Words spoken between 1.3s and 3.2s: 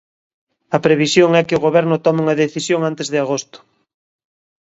é que o Goberno tome unha decisión antes de